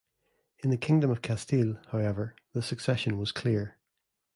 In 0.63 0.71
the 0.71 0.77
Kingdom 0.77 1.11
of 1.11 1.21
Castile, 1.21 1.79
however, 1.91 2.35
the 2.53 2.63
succession 2.63 3.19
was 3.19 3.31
clear. 3.31 3.77